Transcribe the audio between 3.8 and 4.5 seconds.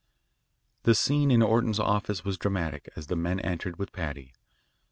Paddy.